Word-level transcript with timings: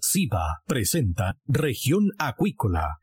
SIBA 0.00 0.62
presenta 0.66 1.36
Región 1.46 2.10
Acuícola. 2.18 2.98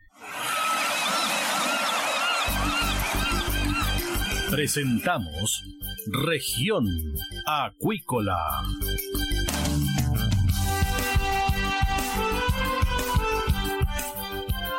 Presentamos 4.49 5.63
Región 6.07 6.85
Acuícola. 7.45 8.37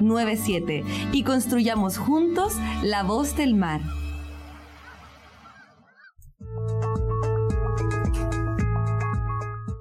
97 0.00 0.84
y 1.12 1.22
construyamos 1.22 1.98
juntos 1.98 2.54
la 2.82 3.02
voz 3.02 3.36
del 3.36 3.54
mar. 3.54 3.80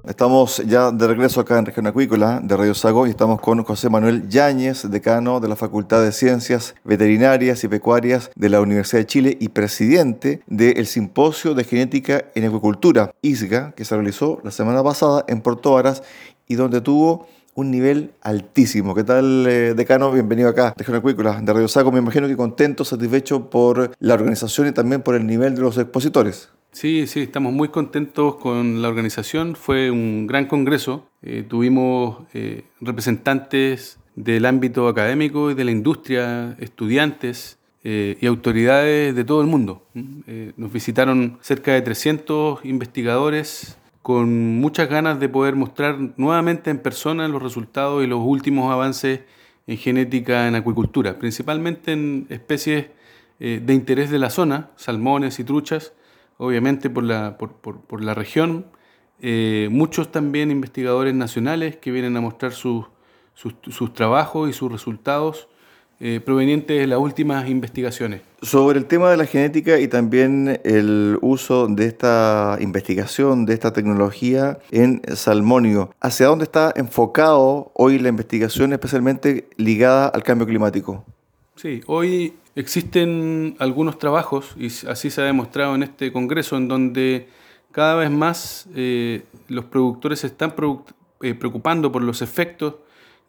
Estamos 0.05 0.57
ya 0.67 0.91
de 0.91 1.07
regreso 1.07 1.39
acá 1.39 1.57
en 1.57 1.65
Región 1.65 1.87
Acuícola 1.87 2.41
de 2.43 2.57
Radio 2.57 2.75
Sago 2.75 3.07
y 3.07 3.09
estamos 3.09 3.39
con 3.39 3.63
José 3.63 3.89
Manuel 3.89 4.27
Yáñez, 4.27 4.91
decano 4.91 5.39
de 5.39 5.47
la 5.47 5.55
Facultad 5.55 6.03
de 6.03 6.11
Ciencias 6.11 6.75
Veterinarias 6.83 7.63
y 7.63 7.69
Pecuarias 7.69 8.29
de 8.35 8.49
la 8.49 8.59
Universidad 8.59 8.99
de 8.99 9.07
Chile 9.07 9.37
y 9.39 9.47
presidente 9.49 10.43
del 10.45 10.85
Simposio 10.87 11.55
de 11.55 11.63
Genética 11.63 12.25
en 12.35 12.45
Acuicultura, 12.45 13.15
ISGA, 13.21 13.71
que 13.71 13.85
se 13.85 13.95
realizó 13.95 14.41
la 14.43 14.51
semana 14.51 14.83
pasada 14.83 15.23
en 15.29 15.41
Puerto 15.41 15.71
Varas 15.71 16.03
y 16.47 16.55
donde 16.55 16.81
tuvo 16.81 17.27
un 17.55 17.71
nivel 17.71 18.11
altísimo. 18.21 18.95
¿Qué 18.95 19.03
tal, 19.03 19.45
eh, 19.47 19.73
decano? 19.73 20.11
Bienvenido 20.11 20.49
acá, 20.49 20.73
Región 20.77 20.97
Acuícola 20.97 21.39
de 21.41 21.53
Radio 21.53 21.67
Sago. 21.67 21.91
Me 21.91 21.99
imagino 21.99 22.27
que 22.27 22.35
contento, 22.35 22.83
satisfecho 22.83 23.49
por 23.49 23.91
la 23.99 24.13
organización 24.13 24.67
y 24.67 24.71
también 24.71 25.01
por 25.01 25.15
el 25.15 25.27
nivel 25.27 25.55
de 25.55 25.61
los 25.61 25.77
expositores. 25.77 26.49
Sí, 26.71 27.05
sí, 27.05 27.21
estamos 27.21 27.53
muy 27.53 27.69
contentos 27.69 28.35
con 28.35 28.81
la 28.81 28.89
organización. 28.89 29.55
Fue 29.55 29.91
un 29.91 30.25
gran 30.25 30.47
congreso. 30.47 31.07
Eh, 31.21 31.45
tuvimos 31.47 32.23
eh, 32.33 32.63
representantes 32.81 33.99
del 34.15 34.45
ámbito 34.45 34.87
académico 34.87 35.51
y 35.51 35.53
de 35.53 35.63
la 35.63 35.71
industria, 35.71 36.55
estudiantes 36.59 37.57
y 37.85 38.25
autoridades 38.27 39.13
de 39.13 39.25
todo 39.25 39.41
el 39.41 39.47
mundo. 39.47 39.83
nos 40.55 40.71
visitaron 40.71 41.37
cerca 41.41 41.73
de 41.73 41.81
300 41.81 42.63
investigadores 42.63 43.77
con 44.03 44.59
muchas 44.59 44.89
ganas 44.89 45.19
de 45.19 45.29
poder 45.29 45.55
mostrar 45.55 45.97
nuevamente 46.17 46.69
en 46.69 46.77
persona 46.77 47.27
los 47.29 47.41
resultados 47.41 48.03
y 48.03 48.07
los 48.07 48.19
últimos 48.21 48.71
avances 48.71 49.21
en 49.65 49.77
genética 49.77 50.47
en 50.47 50.55
acuicultura, 50.55 51.17
principalmente 51.17 51.93
en 51.93 52.27
especies 52.29 52.87
eh, 53.39 53.61
de 53.63 53.73
interés 53.73 54.11
de 54.11 54.19
la 54.19 54.29
zona, 54.29 54.71
salmones 54.75 55.39
y 55.39 55.45
truchas, 55.45 55.93
obviamente 56.37 56.89
por 56.89 57.05
la, 57.05 57.37
por, 57.37 58.03
la 58.03 58.13
región, 58.13 58.65
eh, 59.21 59.69
muchos 59.71 60.11
también 60.11 60.51
investigadores 60.51 61.13
nacionales 61.13 61.77
que 61.77 61.91
vienen 61.91 62.17
a 62.17 62.21
mostrar 62.21 62.51
sus, 62.51 62.85
sus 63.33 63.93
trabajos 63.93 64.49
y 64.49 64.53
sus 64.53 64.69
resultados 64.69 65.47
eh, 66.05 66.19
provenientes 66.19 66.77
de 66.77 66.85
las 66.85 66.99
últimas 66.99 67.47
investigaciones. 67.47 68.23
Sobre 68.41 68.77
el 68.77 68.87
tema 68.87 69.09
de 69.09 69.15
la 69.15 69.25
genética 69.25 69.79
y 69.79 69.87
también 69.87 70.59
el 70.65 71.17
uso 71.21 71.67
de 71.67 71.85
esta 71.85 72.57
investigación, 72.59 73.45
de 73.45 73.53
esta 73.53 73.71
tecnología 73.71 74.59
en 74.71 75.01
salmonio, 75.15 75.91
¿hacia 76.01 76.25
dónde 76.25 76.43
está 76.43 76.73
enfocado 76.75 77.71
hoy 77.73 77.99
la 77.99 78.09
investigación 78.09 78.73
especialmente 78.73 79.47
ligada 79.55 80.09
al 80.09 80.23
cambio 80.23 80.45
climático? 80.45 81.05
Sí, 81.55 81.79
hoy 81.87 82.33
existen 82.53 83.55
algunos 83.59 83.97
trabajos, 83.97 84.55
y 84.57 84.67
así 84.89 85.09
se 85.09 85.21
ha 85.21 85.23
demostrado 85.23 85.73
en 85.73 85.83
este 85.83 86.11
Congreso, 86.11 86.57
en 86.57 86.67
donde 86.67 87.29
cada 87.71 87.95
vez 87.95 88.11
más 88.11 88.67
eh, 88.75 89.23
los 89.47 89.63
productores 89.63 90.19
se 90.19 90.27
están 90.27 90.53
eh, 91.21 91.33
preocupando 91.33 91.93
por 91.93 92.01
los 92.01 92.21
efectos 92.21 92.75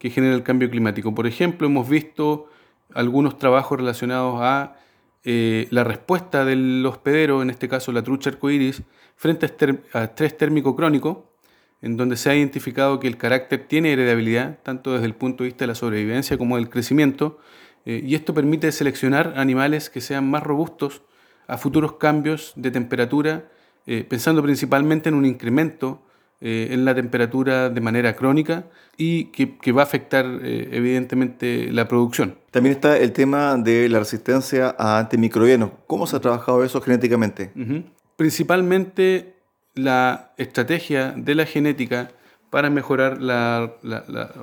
que 0.00 0.10
genera 0.10 0.34
el 0.34 0.42
cambio 0.42 0.68
climático. 0.68 1.14
Por 1.14 1.28
ejemplo, 1.28 1.68
hemos 1.68 1.88
visto 1.88 2.48
algunos 2.92 3.38
trabajos 3.38 3.78
relacionados 3.78 4.40
a 4.40 4.76
eh, 5.24 5.68
la 5.70 5.84
respuesta 5.84 6.44
del 6.44 6.84
hospedero, 6.84 7.40
en 7.40 7.50
este 7.50 7.68
caso 7.68 7.92
la 7.92 8.02
trucha 8.02 8.30
arcoíris, 8.30 8.82
frente 9.16 9.46
a 9.92 10.04
estrés 10.04 10.36
térmico 10.36 10.76
crónico, 10.76 11.32
en 11.80 11.96
donde 11.96 12.16
se 12.16 12.30
ha 12.30 12.34
identificado 12.34 13.00
que 13.00 13.06
el 13.06 13.16
carácter 13.16 13.66
tiene 13.66 13.92
heredabilidad, 13.92 14.58
tanto 14.62 14.92
desde 14.92 15.06
el 15.06 15.14
punto 15.14 15.44
de 15.44 15.48
vista 15.48 15.64
de 15.64 15.68
la 15.68 15.74
sobrevivencia 15.74 16.38
como 16.38 16.56
del 16.56 16.68
crecimiento, 16.68 17.38
eh, 17.86 18.02
y 18.04 18.14
esto 18.14 18.34
permite 18.34 18.70
seleccionar 18.72 19.34
animales 19.36 19.90
que 19.90 20.00
sean 20.00 20.28
más 20.30 20.42
robustos 20.42 21.02
a 21.46 21.58
futuros 21.58 21.94
cambios 21.94 22.52
de 22.56 22.70
temperatura, 22.70 23.50
eh, 23.86 24.04
pensando 24.08 24.42
principalmente 24.42 25.10
en 25.10 25.14
un 25.14 25.26
incremento 25.26 26.02
eh, 26.46 26.74
en 26.74 26.84
la 26.84 26.94
temperatura 26.94 27.70
de 27.70 27.80
manera 27.80 28.14
crónica 28.14 28.66
y 28.98 29.32
que, 29.32 29.72
va 29.72 29.80
a 29.80 29.84
afectar 29.84 30.26
eh, 30.42 30.68
evidentemente 30.72 31.72
la 31.72 31.88
producción. 31.88 32.36
También 32.50 32.74
está 32.74 32.98
el 32.98 33.12
tema 33.12 33.56
de 33.56 33.88
la 33.88 33.98
resistencia 33.98 34.76
a 34.78 34.98
antimicrobianos. 34.98 35.70
¿Cómo 35.86 36.06
se 36.06 36.16
ha 36.16 36.20
trabajado 36.20 36.62
eso 36.62 36.82
genéticamente? 36.82 37.50
Principalmente 38.18 39.36
la 39.72 40.32
estrategia 40.36 41.14
de 41.16 41.34
la 41.34 41.46
genética 41.46 42.10
para 42.50 42.68
mejorar 42.68 43.22
la, 43.22 43.76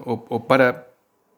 o, 0.03 0.47
para 0.47 0.87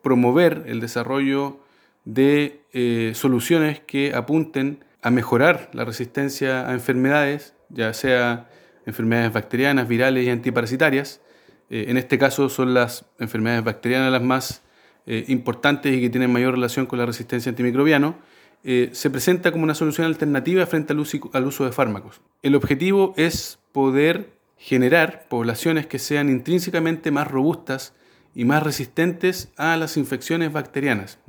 promover 0.02 0.64
el 0.68 0.80
desarrollo 0.80 1.60
de 2.06 2.62
eh, 2.72 3.12
soluciones 3.16 3.82
que 3.82 4.14
apunten 4.16 4.86
a 5.02 5.12
mejorar 5.12 5.70
la 5.74 5.84
resistencia 5.84 6.70
a 6.70 6.72
enfermedades, 6.72 7.54
ya 7.68 7.94
sea 7.94 8.48
enfermedades 8.86 9.34
bacterianas, 9.34 9.88
virales 9.88 10.26
y 10.26 10.30
antiparasitarias. 10.30 11.22
Eh, 11.70 11.86
en 11.88 11.98
este 11.98 12.18
caso 12.18 12.50
son 12.50 12.74
las 12.74 13.06
enfermedades 13.20 13.64
bacterianas 13.64 14.12
las 14.12 14.22
más 14.22 14.64
eh, 15.06 15.26
importantes 15.28 15.94
y 15.94 16.02
que 16.02 16.10
tienen 16.10 16.32
mayor 16.32 16.54
relación 16.54 16.86
con 16.86 17.00
la 17.00 17.06
resistencia 17.06 17.50
antimicrobiana. 17.50 18.16
Eh, 18.64 18.90
se 18.94 19.10
presenta 19.10 19.52
como 19.52 19.64
una 19.64 19.76
solución 19.76 20.08
alternativa 20.08 20.66
frente 20.66 20.94
al 20.94 21.00
uso, 21.00 21.30
al 21.34 21.46
uso 21.46 21.66
de 21.66 21.72
fármacos. 21.72 22.22
El 22.42 22.56
objetivo 22.56 23.14
es 23.18 23.60
poder 23.72 24.32
generar 24.58 25.28
poblaciones 25.28 25.88
que 25.88 26.00
sean 26.00 26.30
intrínsecamente 26.30 27.12
más 27.12 27.30
robustas 27.30 27.94
y 28.34 28.46
más 28.46 28.64
resistentes 28.64 29.52
a 29.58 29.76
las 29.76 29.98
infecciones 29.98 30.54
bacterianas, 30.54 31.20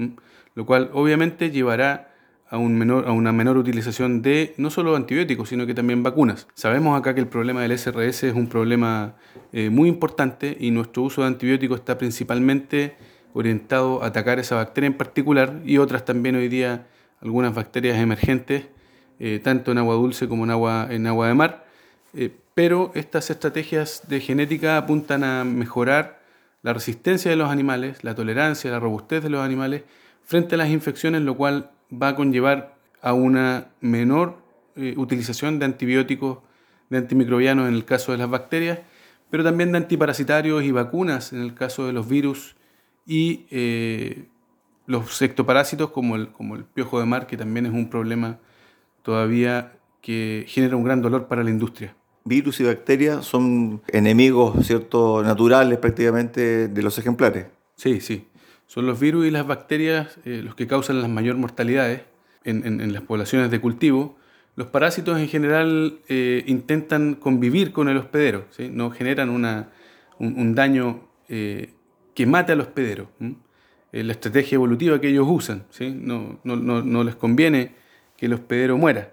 lo 0.54 0.64
cual 0.64 0.90
obviamente 0.92 1.50
llevará 1.50 2.13
a, 2.48 2.58
un 2.58 2.76
menor, 2.76 3.08
a 3.08 3.12
una 3.12 3.32
menor 3.32 3.56
utilización 3.56 4.22
de 4.22 4.54
no 4.56 4.70
solo 4.70 4.96
antibióticos, 4.96 5.48
sino 5.48 5.66
que 5.66 5.74
también 5.74 6.02
vacunas. 6.02 6.46
Sabemos 6.54 6.98
acá 6.98 7.14
que 7.14 7.20
el 7.20 7.26
problema 7.26 7.62
del 7.62 7.78
SRS 7.78 8.24
es 8.24 8.34
un 8.34 8.48
problema 8.48 9.14
eh, 9.52 9.70
muy 9.70 9.88
importante 9.88 10.56
y 10.60 10.70
nuestro 10.70 11.02
uso 11.02 11.22
de 11.22 11.28
antibióticos 11.28 11.80
está 11.80 11.98
principalmente 11.98 12.96
orientado 13.32 14.02
a 14.02 14.06
atacar 14.06 14.38
esa 14.38 14.56
bacteria 14.56 14.86
en 14.86 14.94
particular 14.94 15.60
y 15.64 15.78
otras 15.78 16.04
también 16.04 16.36
hoy 16.36 16.48
día, 16.48 16.86
algunas 17.20 17.54
bacterias 17.54 17.98
emergentes, 17.98 18.66
eh, 19.18 19.40
tanto 19.42 19.72
en 19.72 19.78
agua 19.78 19.94
dulce 19.94 20.28
como 20.28 20.44
en 20.44 20.50
agua, 20.50 20.88
en 20.90 21.06
agua 21.06 21.28
de 21.28 21.34
mar. 21.34 21.66
Eh, 22.14 22.30
pero 22.54 22.92
estas 22.94 23.30
estrategias 23.30 24.02
de 24.08 24.20
genética 24.20 24.76
apuntan 24.76 25.24
a 25.24 25.44
mejorar 25.44 26.22
la 26.62 26.72
resistencia 26.72 27.30
de 27.30 27.36
los 27.36 27.50
animales, 27.50 28.04
la 28.04 28.14
tolerancia, 28.14 28.70
la 28.70 28.78
robustez 28.78 29.22
de 29.22 29.30
los 29.30 29.40
animales 29.40 29.82
frente 30.24 30.54
a 30.54 30.58
las 30.58 30.70
infecciones, 30.70 31.22
lo 31.22 31.36
cual 31.36 31.70
va 32.00 32.08
a 32.08 32.16
conllevar 32.16 32.76
a 33.00 33.12
una 33.12 33.68
menor 33.80 34.38
eh, 34.76 34.94
utilización 34.96 35.58
de 35.58 35.66
antibióticos, 35.66 36.38
de 36.90 36.98
antimicrobianos 36.98 37.68
en 37.68 37.74
el 37.74 37.84
caso 37.84 38.12
de 38.12 38.18
las 38.18 38.30
bacterias, 38.30 38.80
pero 39.30 39.44
también 39.44 39.72
de 39.72 39.78
antiparasitarios 39.78 40.64
y 40.64 40.72
vacunas 40.72 41.32
en 41.32 41.40
el 41.40 41.54
caso 41.54 41.86
de 41.86 41.92
los 41.92 42.08
virus 42.08 42.56
y 43.06 43.46
eh, 43.50 44.26
los 44.86 45.14
sectoparásitos 45.16 45.90
como 45.90 46.16
el, 46.16 46.28
como 46.28 46.56
el 46.56 46.64
piojo 46.64 47.00
de 47.00 47.06
mar, 47.06 47.26
que 47.26 47.36
también 47.36 47.66
es 47.66 47.72
un 47.72 47.90
problema 47.90 48.38
todavía 49.02 49.72
que 50.00 50.44
genera 50.48 50.76
un 50.76 50.84
gran 50.84 51.00
dolor 51.00 51.28
para 51.28 51.42
la 51.42 51.50
industria. 51.50 51.94
Virus 52.24 52.60
y 52.60 52.64
bacterias 52.64 53.24
son 53.24 53.82
enemigos 53.88 54.66
¿cierto? 54.66 55.22
naturales 55.22 55.78
prácticamente 55.78 56.68
de 56.68 56.82
los 56.82 56.98
ejemplares. 56.98 57.46
Sí, 57.76 58.00
sí. 58.00 58.26
Son 58.66 58.86
los 58.86 58.98
virus 58.98 59.26
y 59.26 59.30
las 59.30 59.46
bacterias 59.46 60.18
eh, 60.24 60.40
los 60.42 60.54
que 60.54 60.66
causan 60.66 61.00
las 61.00 61.10
mayor 61.10 61.36
mortalidades 61.36 62.02
en, 62.44 62.92
las 62.92 63.02
poblaciones 63.02 63.50
de 63.50 63.60
cultivo. 63.60 64.18
Los 64.56 64.68
parásitos 64.68 65.18
en 65.18 65.28
general 65.28 65.98
eh, 66.08 66.44
intentan 66.46 67.14
convivir 67.14 67.72
con 67.72 67.88
el 67.88 67.96
hospedero, 67.96 68.46
no 68.70 68.90
generan 68.90 69.30
un, 69.30 70.54
daño 70.54 71.08
eh, 71.28 71.72
que 72.14 72.26
mate 72.26 72.52
al 72.52 72.60
hospedero. 72.60 73.10
la 73.92 74.12
estrategia 74.12 74.56
evolutiva 74.56 75.00
que 75.00 75.08
ellos 75.08 75.26
usan, 75.28 75.64
no, 75.80 76.38
no, 76.44 77.04
les 77.04 77.16
conviene 77.16 77.74
que 78.16 78.26
el 78.26 78.34
hospedero 78.34 78.76
muera. 78.76 79.12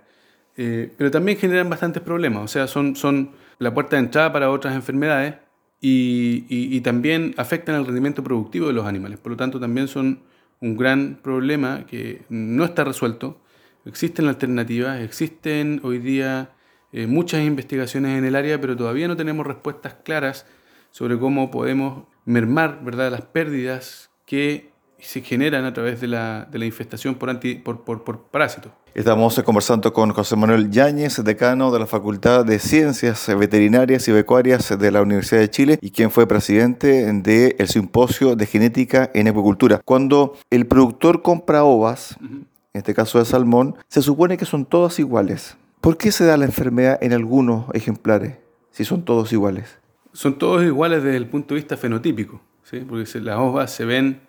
pero 0.56 1.10
también 1.10 1.38
generan 1.38 1.70
bastantes 1.70 2.04
problemas, 2.04 2.44
o 2.44 2.48
sea, 2.48 2.68
son, 2.68 2.96
son 2.96 3.32
la 3.58 3.74
puerta 3.74 3.96
de 3.96 4.04
entrada 4.04 4.34
para 4.34 4.50
otras 4.50 4.76
enfermedades 4.76 5.36
y, 5.82 6.80
también 6.82 7.34
afectan 7.38 7.76
el 7.76 7.86
rendimiento 7.86 8.24
productivo 8.24 8.68
de 8.68 8.74
los 8.74 8.86
animales. 8.86 9.20
Por 9.20 9.32
lo 9.32 9.38
tanto, 9.38 9.60
también 9.60 9.88
son 9.88 10.20
un 10.60 10.78
gran 10.78 11.20
problema 11.22 11.86
que 11.88 12.22
no 12.30 12.64
está 12.64 12.84
resuelto. 12.84 13.42
Existen 13.86 14.28
alternativas, 14.28 15.02
existen 15.02 15.82
hoy 15.84 15.98
día 15.98 16.52
eh, 16.94 17.08
muchas 17.08 17.42
investigaciones 17.42 18.18
en 18.18 18.26
el 18.26 18.36
área, 18.36 18.62
pero 18.62 18.78
todavía 18.78 19.08
no 19.08 19.18
tenemos 19.18 19.46
respuestas 19.48 19.96
claras 20.04 20.46
sobre 20.92 21.18
cómo 21.18 21.50
podemos 21.50 22.04
mermar 22.26 22.84
¿verdad? 22.84 23.12
las 23.12 23.22
pérdidas 23.22 24.12
que 24.26 24.71
se 25.02 25.22
generan 25.22 25.66
a 25.66 25.74
través 25.74 26.00
de 26.00 26.08
la, 26.08 26.48
de 26.52 26.60
la 26.60 26.66
infestación 26.66 27.16
por, 27.16 27.30
anti, 27.30 27.56
por, 27.56 27.84
por, 27.84 28.04
por 28.04 28.24
parásitos. 28.24 28.72
Estamos 28.94 29.42
conversando 29.44 29.94
con 29.94 30.12
José 30.12 30.36
Manuel 30.36 30.70
Yáñez, 30.70 31.24
decano 31.24 31.72
de 31.72 31.80
la 31.80 31.88
Facultad 31.88 32.46
de 32.46 32.60
Ciencias 32.60 33.28
Veterinarias 33.38 34.08
y 34.08 34.12
Becuarias 34.12 34.78
de 34.78 34.92
la 34.92 35.02
Universidad 35.02 35.40
de 35.40 35.50
Chile 35.50 35.80
y 35.82 35.92
quien 35.92 36.12
fue 36.12 36.28
presidente 36.28 37.12
del 37.12 37.68
Simposio 37.68 38.36
de 38.36 38.46
Genética 38.46 39.10
en 39.14 39.30
Acuicultura. 39.30 39.82
Cuando 39.86 40.38
el 40.50 40.68
productor 40.68 41.22
compra 41.22 41.64
ovas, 41.64 42.18
en 42.22 42.48
este 42.74 42.94
caso 42.94 43.20
de 43.20 43.26
salmón, 43.26 43.76
se 43.88 44.02
supone 44.02 44.38
que 44.38 44.46
son 44.46 44.66
todas 44.66 45.00
iguales. 45.00 45.58
¿Por 45.80 45.98
qué 45.98 46.12
se 46.12 46.26
da 46.26 46.38
la 46.38 46.46
enfermedad 46.46 47.00
en 47.02 47.14
algunos 47.14 47.66
ejemplares 47.74 48.38
si 48.72 48.86
son 48.86 49.04
todos 49.04 49.32
iguales? 49.34 49.80
Son 50.14 50.38
todos 50.38 50.64
iguales 50.64 51.02
desde 51.02 51.18
el 51.18 51.28
punto 51.28 51.54
de 51.54 51.62
vista 51.62 51.78
fenotípico, 51.78 52.42
¿sí? 52.64 52.82
porque 52.82 53.06
las 53.22 53.38
ovas 53.38 53.72
se 53.72 53.86
ven 53.86 54.20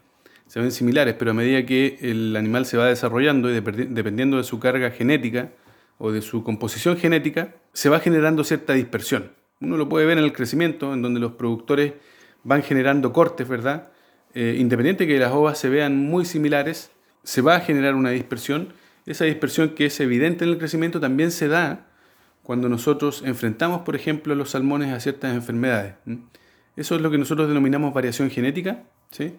se 0.52 0.60
ven 0.60 0.70
similares, 0.70 1.14
pero 1.19 1.31
a 1.31 1.34
medida 1.34 1.64
que 1.64 1.96
el 2.02 2.37
animal 2.37 2.66
se 2.66 2.76
va 2.76 2.87
desarrollando 2.87 3.50
y 3.50 3.54
dependiendo 3.54 4.37
de 4.37 4.44
su 4.44 4.60
carga 4.60 4.90
genética 4.90 5.50
o 5.96 6.12
de 6.12 6.20
su 6.20 6.44
composición 6.44 6.99
genética, 6.99 7.54
se 7.72 7.88
va 7.88 8.00
generando 8.00 8.44
cierta 8.44 8.75
dispersión. 8.75 9.32
Uno 9.62 9.78
lo 9.78 9.88
puede 9.88 10.04
ver 10.04 10.19
en 10.19 10.25
el 10.25 10.34
crecimiento, 10.34 10.93
en 10.93 11.00
donde 11.00 11.20
los 11.20 11.32
productores 11.32 11.94
van 12.44 12.62
generando 12.62 13.14
cortes, 13.14 13.49
¿verdad? 13.49 13.93
Eh, 14.34 14.56
independiente 14.58 15.06
que 15.06 15.19
las 15.19 15.32
ovas 15.32 15.56
se 15.56 15.70
vean 15.70 15.96
muy 15.96 16.26
similares, 16.26 16.90
se 17.22 17.40
va 17.40 17.56
a 17.56 17.60
generar 17.60 17.94
una 17.94 18.10
dispersión. 18.10 18.75
Esa 19.06 19.25
dispersión 19.25 19.70
que 19.70 19.87
es 19.87 20.00
evidente 20.00 20.44
en 20.44 20.50
el 20.50 20.58
crecimiento 20.58 21.00
también 21.00 21.31
se 21.31 21.49
da 21.49 21.87
cuando 22.43 22.69
nosotros 22.69 23.22
enfrentamos, 23.25 23.81
por 23.87 23.96
ejemplo, 23.96 24.34
los 24.34 24.50
salmones 24.50 24.93
a 24.93 25.00
ciertas 25.00 25.34
enfermedades. 25.34 25.94
Eso 26.76 26.94
es 26.94 27.00
lo 27.00 27.10
que 27.10 27.16
nosotros 27.16 27.49
denominamos 27.49 27.94
variación 27.94 28.28
genética, 28.28 28.82
¿sí? 29.10 29.32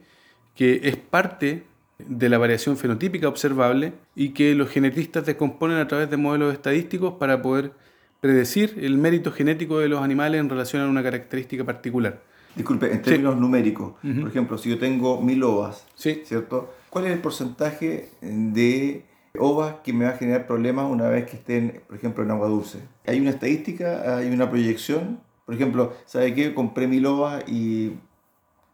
Que 0.55 0.81
es 0.83 0.97
parte 0.97 1.63
de 1.99 2.29
la 2.29 2.37
variación 2.37 2.77
fenotípica 2.77 3.27
observable 3.27 3.93
y 4.15 4.29
que 4.29 4.55
los 4.55 4.69
genetistas 4.69 5.25
descomponen 5.25 5.77
a 5.77 5.87
través 5.87 6.09
de 6.09 6.17
modelos 6.17 6.53
estadísticos 6.53 7.13
para 7.13 7.41
poder 7.41 7.71
predecir 8.19 8.77
el 8.81 8.97
mérito 8.97 9.31
genético 9.31 9.79
de 9.79 9.89
los 9.89 10.01
animales 10.01 10.39
en 10.39 10.49
relación 10.49 10.81
a 10.81 10.87
una 10.87 11.03
característica 11.03 11.63
particular. 11.63 12.21
Disculpe, 12.55 12.91
en 12.91 13.01
términos 13.01 13.37
numéricos, 13.37 13.93
por 14.01 14.29
ejemplo, 14.29 14.57
si 14.57 14.69
yo 14.69 14.77
tengo 14.77 15.19
mil 15.21 15.43
ovas, 15.43 15.87
¿cierto? 15.95 16.73
¿Cuál 16.89 17.07
es 17.07 17.13
el 17.13 17.19
porcentaje 17.19 18.09
de 18.21 19.05
ovas 19.39 19.77
que 19.83 19.91
me 19.91 20.05
va 20.05 20.11
a 20.11 20.17
generar 20.17 20.45
problemas 20.45 20.89
una 20.89 21.09
vez 21.09 21.25
que 21.25 21.37
estén, 21.37 21.81
por 21.87 21.97
ejemplo, 21.97 22.23
en 22.23 22.29
agua 22.29 22.47
dulce? 22.47 22.79
¿Hay 23.07 23.19
una 23.19 23.31
estadística? 23.31 24.17
¿Hay 24.17 24.27
una 24.27 24.49
proyección? 24.49 25.19
Por 25.45 25.55
ejemplo, 25.55 25.93
¿sabe 26.05 26.35
qué? 26.35 26.53
Compré 26.53 26.87
mil 26.87 27.05
ovas 27.07 27.43
y 27.47 27.93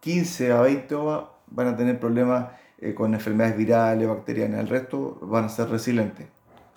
15 0.01 0.51
a 0.51 0.61
20 0.61 0.95
ovas 0.95 1.23
van 1.51 1.67
a 1.67 1.77
tener 1.77 1.99
problemas 1.99 2.47
eh, 2.81 2.93
con 2.93 3.13
enfermedades 3.13 3.57
virales, 3.57 4.07
bacterianas, 4.07 4.61
el 4.61 4.69
resto 4.69 5.19
van 5.21 5.45
a 5.45 5.49
ser 5.49 5.69
resilientes. 5.69 6.27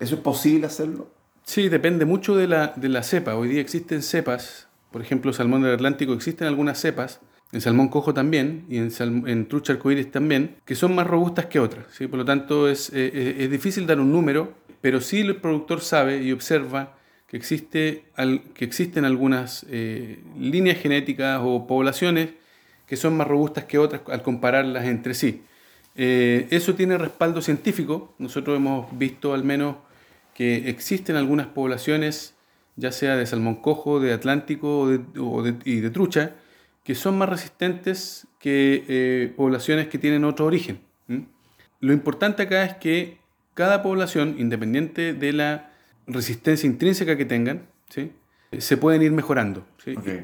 ¿Eso 0.00 0.16
es 0.16 0.20
posible 0.20 0.66
hacerlo? 0.66 1.08
Sí, 1.44 1.68
depende 1.68 2.04
mucho 2.04 2.34
de 2.36 2.48
la, 2.48 2.72
de 2.74 2.88
la 2.88 3.02
cepa. 3.02 3.36
Hoy 3.36 3.48
día 3.48 3.60
existen 3.60 4.02
cepas, 4.02 4.68
por 4.90 5.00
ejemplo, 5.00 5.32
salmón 5.32 5.62
del 5.62 5.74
Atlántico, 5.74 6.12
existen 6.12 6.48
algunas 6.48 6.80
cepas, 6.80 7.20
en 7.52 7.60
salmón 7.60 7.88
cojo 7.88 8.14
también 8.14 8.64
y 8.68 8.78
en, 8.78 8.90
en 9.28 9.46
trucha 9.46 9.74
arcoíris 9.74 10.10
también, 10.10 10.56
que 10.64 10.74
son 10.74 10.94
más 10.94 11.06
robustas 11.06 11.46
que 11.46 11.60
otras. 11.60 11.86
¿sí? 11.92 12.06
Por 12.06 12.18
lo 12.18 12.24
tanto, 12.24 12.68
es, 12.68 12.90
eh, 12.90 13.10
eh, 13.14 13.36
es, 13.40 13.50
difícil 13.50 13.86
dar 13.86 14.00
un 14.00 14.10
número, 14.10 14.54
pero 14.80 15.00
sí 15.00 15.20
el 15.20 15.36
productor 15.36 15.82
sabe 15.82 16.22
y 16.22 16.32
observa 16.32 16.96
que, 17.28 17.36
existe, 17.36 18.06
que 18.54 18.64
existen 18.64 19.04
algunas 19.04 19.64
líneas 20.36 20.78
genéticas 20.78 21.40
o 21.42 21.66
poblaciones 21.66 22.30
que 22.92 22.98
son 22.98 23.16
más 23.16 23.26
robustas 23.26 23.64
que 23.64 23.78
otras 23.78 24.02
al 24.06 24.22
compararlas 24.22 24.84
entre 24.84 25.14
sí. 25.14 25.40
Eh, 25.96 26.46
eso 26.50 26.74
tiene 26.74 26.98
respaldo 26.98 27.40
científico. 27.40 28.14
Nosotros 28.18 28.54
hemos 28.54 28.86
visto 28.98 29.32
al 29.32 29.44
menos 29.44 29.76
que 30.34 30.68
existen 30.68 31.16
algunas 31.16 31.46
poblaciones, 31.46 32.34
ya 32.76 32.92
sea 32.92 33.16
de 33.16 33.24
salmón 33.24 33.54
cojo, 33.54 33.98
de 33.98 34.12
atlántico 34.12 34.90
y 35.64 35.80
de 35.80 35.88
trucha, 35.88 36.34
que 36.84 36.94
son 36.94 37.16
más 37.16 37.30
resistentes 37.30 38.26
que 38.38 38.84
eh, 38.86 39.32
poblaciones 39.38 39.86
que 39.86 39.96
tienen 39.96 40.26
otro 40.26 40.44
origen. 40.44 40.78
Lo 41.80 41.94
importante 41.94 42.42
acá 42.42 42.62
es 42.62 42.74
que 42.74 43.16
cada 43.54 43.82
población, 43.82 44.36
independiente 44.38 45.14
de 45.14 45.32
la 45.32 45.72
resistencia 46.06 46.66
intrínseca 46.66 47.16
que 47.16 47.24
tengan, 47.24 47.62
se 48.58 48.76
pueden 48.76 49.00
ir 49.00 49.12
mejorando. 49.12 49.66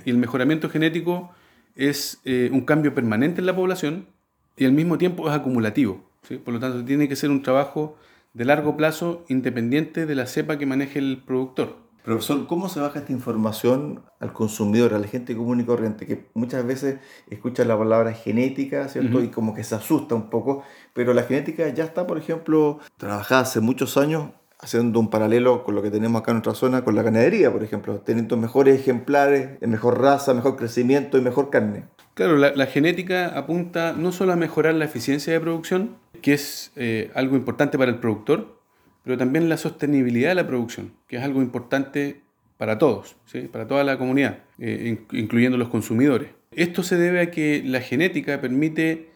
Y 0.05 0.11
el 0.11 0.19
mejoramiento 0.19 0.69
genético 0.69 1.33
es 1.78 2.20
eh, 2.25 2.50
un 2.52 2.62
cambio 2.62 2.92
permanente 2.92 3.40
en 3.40 3.47
la 3.47 3.56
población 3.56 4.08
y 4.56 4.66
al 4.66 4.73
mismo 4.73 4.99
tiempo 4.99 5.28
es 5.28 5.35
acumulativo. 5.35 6.04
Por 6.44 6.52
lo 6.52 6.61
tanto, 6.61 6.85
tiene 6.85 7.08
que 7.08 7.16
ser 7.16 7.30
un 7.30 7.42
trabajo 7.42 7.97
de 8.35 8.44
largo 8.44 8.76
plazo 8.76 9.25
independiente 9.28 10.04
de 10.04 10.14
la 10.14 10.26
cepa 10.26 10.58
que 10.58 10.66
maneje 10.66 10.99
el 10.99 11.23
productor. 11.25 11.76
Profesor, 12.04 12.47
¿cómo 12.47 12.68
se 12.68 12.80
baja 12.80 13.00
esta 13.00 13.12
información 13.12 14.02
al 14.18 14.32
consumidor, 14.32 14.94
a 14.94 14.99
la 14.99 15.06
gente 15.06 15.37
común 15.37 15.61
y 15.61 15.64
corriente, 15.64 16.06
que 16.06 16.26
muchas 16.35 16.66
veces 16.66 16.99
escucha 17.28 17.64
la 17.64 17.78
palabra 17.78 18.12
genética, 18.12 18.88
¿cierto? 18.88 19.23
Y 19.23 19.28
como 19.28 19.54
que 19.54 19.62
se 19.62 19.75
asusta 19.75 20.14
un 20.14 20.30
poco, 20.30 20.64
pero 20.94 21.12
la 21.12 21.23
genética 21.23 21.68
ya 21.68 21.85
está, 21.85 22.06
por 22.06 22.18
ejemplo, 22.18 22.78
trabajada 22.97 23.42
hace 23.42 23.61
muchos 23.61 23.97
años 23.97 24.30
haciendo 24.59 24.99
un 24.99 25.09
paralelo 25.09 25.62
con 25.62 25.75
lo 25.75 25.83
que 25.83 25.91
tenemos 25.91 26.21
acá 26.21 26.33
en 26.33 26.37
nuestra 26.37 26.55
zona, 26.55 26.83
con 26.83 26.95
la 26.95 27.03
ganadería, 27.03 27.53
por 27.53 27.62
ejemplo, 27.62 28.00
teniendo 28.00 28.37
mejores 28.37 28.81
ejemplares, 28.81 29.61
mejor 29.61 30.00
raza, 30.00 30.35
mejor 30.35 30.57
crecimiento 30.57 31.17
y 31.17 31.21
mejor 31.21 31.50
carne. 31.50 31.85
Claro, 32.15 32.37
la, 32.37 32.67
genética 32.67 33.27
apunta 33.29 33.93
no 33.97 34.11
solo 34.11 34.33
a 34.33 34.37
mejorar 34.37 34.75
la 34.75 34.85
eficiencia 34.85 35.33
de 35.33 35.38
producción, 35.38 35.97
que 36.21 36.35
es 36.35 36.73
eh, 36.75 37.12
algo 37.15 37.37
importante 37.37 37.79
para 37.79 37.93
el 37.93 37.99
productor, 37.99 38.59
pero 39.05 39.17
también 39.17 39.49
la 39.49 39.57
sostenibilidad 39.57 40.31
de 40.31 40.35
la 40.35 40.47
producción, 40.47 40.93
que 41.07 41.17
es 41.17 41.23
algo 41.23 41.41
importante 41.41 42.23
para 42.57 42.77
todos, 42.77 43.17
para 43.53 43.69
toda 43.69 43.85
la 43.85 43.97
comunidad, 43.99 44.41
eh, 44.59 44.99
incluyendo 45.12 45.57
los 45.57 45.69
consumidores. 45.69 46.31
Esto 46.50 46.83
se 46.83 46.97
debe 46.97 47.21
a 47.21 47.31
que 47.31 47.62
la 47.65 47.81
genética 47.81 48.41
permite 48.41 49.11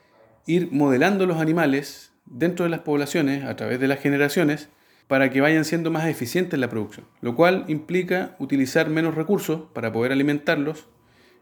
ir 0.46 0.68
modelando 0.70 1.26
los 1.26 1.38
animales 1.38 2.12
dentro 2.26 2.64
de 2.64 2.70
las 2.70 2.80
poblaciones 2.80 3.44
a 3.44 3.56
través 3.56 3.80
de 3.80 3.88
las 3.88 3.98
generaciones 3.98 4.68
para 5.12 5.28
que 5.28 5.42
vayan 5.42 5.66
siendo 5.66 5.90
más 5.90 6.06
eficientes 6.06 6.54
en 6.54 6.62
la 6.62 6.70
producción, 6.70 7.04
lo 7.20 7.36
cual 7.36 7.66
implica 7.68 8.34
utilizar 8.38 8.88
menos 8.88 9.14
recursos 9.14 9.64
para 9.74 9.92
poder 9.92 10.10
alimentarlos, 10.10 10.88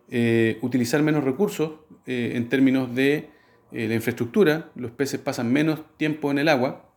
eh, 0.09 0.59
utilizar 0.61 1.05
menos 1.05 1.23
recursos 1.23 1.75
eh, 2.05 2.33
en 2.35 2.49
términos 2.49 2.93
de 2.97 3.31
la 3.71 3.95
infraestructura, 3.95 4.71
los 4.75 4.91
peces 4.91 5.21
pasan 5.21 5.53
menos 5.53 5.83
tiempo 5.99 6.33
en 6.33 6.41
el 6.41 6.49
agua, 6.49 6.91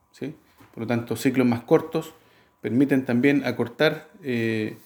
por 0.73 0.81
lo 0.81 0.87
tanto 0.87 1.15
ciclos 1.15 1.45
más 1.45 1.61
cortos 1.61 2.15
permiten 2.59 3.05
también 3.05 3.45
acortar 3.45 4.09
eh, 4.23 4.77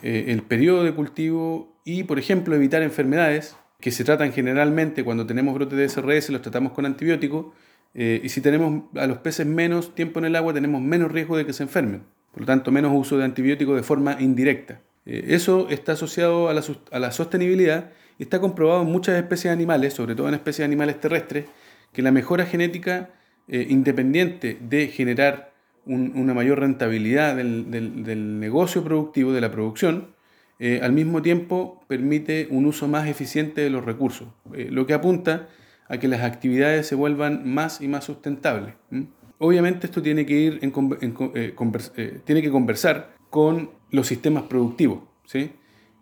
el 0.00 0.42
periodo 0.42 0.84
de 0.84 0.94
cultivo 0.94 1.76
y, 1.84 2.04
por 2.04 2.20
ejemplo, 2.20 2.54
evitar 2.54 2.82
enfermedades 2.82 3.56
que 3.80 3.90
se 3.90 4.04
tratan 4.04 4.32
generalmente 4.32 5.02
cuando 5.02 5.26
tenemos 5.26 5.54
brotes 5.54 5.76
de 5.76 5.88
SRS, 5.88 6.30
los 6.30 6.40
tratamos 6.40 6.70
con 6.70 6.86
antibióticos, 6.86 7.46
eh, 7.94 8.20
y 8.22 8.28
si 8.28 8.40
tenemos 8.40 8.84
a 8.96 9.06
los 9.06 9.18
peces 9.18 9.46
menos 9.46 9.94
tiempo 9.94 10.18
en 10.18 10.26
el 10.26 10.36
agua, 10.36 10.54
tenemos 10.54 10.80
menos 10.80 11.12
riesgo 11.12 11.36
de 11.36 11.46
que 11.46 11.52
se 11.52 11.62
enfermen. 11.62 12.02
Por 12.32 12.42
lo 12.42 12.46
tanto, 12.46 12.70
menos 12.70 12.92
uso 12.94 13.18
de 13.18 13.24
antibióticos 13.24 13.76
de 13.76 13.82
forma 13.82 14.16
indirecta. 14.20 14.80
Eh, 15.04 15.26
eso 15.28 15.68
está 15.68 15.92
asociado 15.92 16.48
a 16.48 16.54
la, 16.54 16.62
a 16.90 16.98
la, 16.98 17.12
sostenibilidad 17.12 17.90
y 18.18 18.22
está 18.22 18.40
comprobado 18.40 18.82
en 18.82 18.88
muchas 18.88 19.16
especies 19.16 19.52
animales, 19.52 19.94
sobre 19.94 20.14
todo 20.14 20.28
en 20.28 20.34
especies 20.34 20.64
animales 20.64 21.00
terrestres, 21.00 21.46
que 21.92 22.02
la 22.02 22.10
mejora 22.10 22.46
genética, 22.46 23.10
independiente 23.48 24.56
de 24.60 24.86
generar 24.86 25.52
una 25.84 26.34
mayor 26.34 26.60
rentabilidad 26.60 27.36
del, 27.36 28.40
negocio 28.40 28.84
productivo, 28.84 29.32
de 29.32 29.40
la 29.40 29.50
producción, 29.50 30.14
eh, 30.58 30.80
al 30.82 30.92
mismo 30.92 31.22
tiempo 31.22 31.82
permite 31.88 32.46
un 32.50 32.66
uso 32.66 32.86
más 32.86 33.08
eficiente 33.08 33.62
de 33.62 33.70
los 33.70 33.84
recursos, 33.84 34.28
eh, 34.54 34.68
lo 34.70 34.86
que 34.86 34.94
apunta 34.94 35.48
a 35.92 35.98
que 35.98 36.08
las 36.08 36.22
actividades 36.22 36.86
se 36.86 36.94
vuelvan 36.94 37.48
más 37.48 37.80
y 37.80 37.86
más 37.86 38.04
sustentables. 38.04 38.74
Obviamente 39.38 39.86
esto 39.86 40.02
tiene 40.02 40.26
que 40.26 40.34
ir 40.34 40.58
en, 40.62 40.72
eh, 41.34 42.20
tiene 42.24 42.42
que 42.42 42.50
conversar 42.50 43.14
con 43.30 43.70
los 43.90 44.06
sistemas 44.06 44.44
productivos, 44.44 45.00
¿sí? 45.24 45.52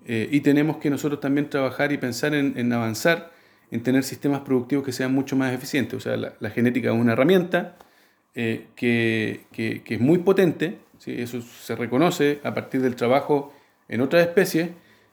y 0.06 0.40
tenemos 0.40 0.78
que 0.78 0.90
nosotros 0.90 1.20
también 1.20 1.48
trabajar 1.48 1.92
y 1.92 1.98
pensar 1.98 2.34
en, 2.34 2.72
avanzar 2.72 3.30
en 3.70 3.82
tener 3.82 4.02
sistemas 4.02 4.40
productivos 4.40 4.84
que 4.84 4.92
sean 4.92 5.14
mucho 5.14 5.36
más 5.36 5.52
eficientes. 5.52 5.94
O 5.94 6.00
sea, 6.00 6.16
la 6.16 6.50
genética 6.50 6.92
es 6.92 6.98
una 6.98 7.12
herramienta, 7.12 7.76
eh, 8.34 8.68
que, 8.76 9.84
es 9.86 10.00
muy 10.00 10.18
potente, 10.18 10.78
eso 11.04 11.40
se 11.40 11.74
reconoce 11.74 12.40
a 12.44 12.54
partir 12.54 12.80
del 12.80 12.94
trabajo 12.94 13.52
en 13.88 14.00
otras 14.00 14.26
especies, 14.26 14.70